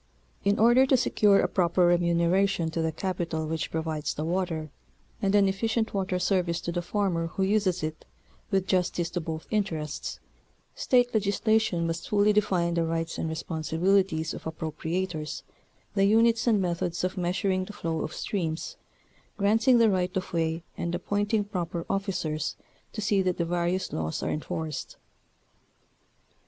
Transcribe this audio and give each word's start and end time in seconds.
In 0.43 0.57
order 0.57 0.87
to 0.87 0.97
secure 0.97 1.41
a 1.41 1.47
proper 1.47 1.87
remunera 1.95 2.49
tion 2.49 2.71
to 2.71 2.81
the 2.81 2.91
capital 2.91 3.45
which 3.45 3.69
provides 3.69 4.15
the 4.15 4.25
water, 4.25 4.71
and 5.21 5.35
an 5.35 5.47
efficient 5.47 5.93
water 5.93 6.17
service 6.17 6.59
to 6.61 6.71
the 6.71 6.81
farmer 6.81 7.27
who 7.27 7.43
uses 7.43 7.83
it 7.83 8.03
with 8.49 8.65
justice 8.65 9.11
to 9.11 9.21
both 9.21 9.45
interests, 9.51 10.19
State 10.73 11.13
legislation 11.13 11.85
must 11.85 12.09
fully 12.09 12.33
define 12.33 12.73
the 12.73 12.83
rights 12.83 13.19
and 13.19 13.29
responsibilities 13.29 14.33
of 14.33 14.45
appropriators, 14.45 15.43
the 15.93 16.05
units 16.05 16.47
and 16.47 16.59
methods 16.59 17.03
of 17.03 17.15
meas 17.15 17.35
uring 17.35 17.67
the 17.67 17.73
flow 17.73 18.01
of 18.01 18.11
streams, 18.15 18.77
granting 19.37 19.77
the 19.77 19.91
right 19.91 20.17
of 20.17 20.33
way 20.33 20.63
and 20.75 20.95
appointing 20.95 21.43
proper 21.43 21.85
officers 21.87 22.55
to 22.91 23.01
see 23.01 23.21
that 23.21 23.37
the 23.37 23.45
various 23.45 23.93
laws 23.93 24.23
are 24.23 24.31
enforced. 24.31 24.97